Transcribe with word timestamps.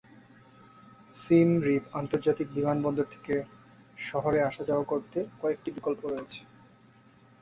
সিম 1.13 1.49
Reap 1.65 1.83
আন্তর্জাতিক 1.93 2.47
বিমানবন্দর 2.55 3.07
থেকে 3.13 3.35
শহরে 4.01 4.39
আসা 4.49 4.63
যাওয়া 4.69 4.85
করতে 4.91 5.17
কয়েকটি 5.41 5.69
বিকল্প 5.77 6.01
রয়েছে। 6.05 6.41